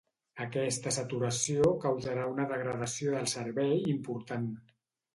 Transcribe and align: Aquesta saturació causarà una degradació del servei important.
Aquesta 0.45 0.93
saturació 0.95 1.69
causarà 1.85 2.25
una 2.33 2.49
degradació 2.55 3.15
del 3.19 3.31
servei 3.37 3.81
important. 3.97 4.53